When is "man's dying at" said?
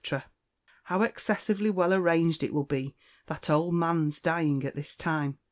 3.75-4.73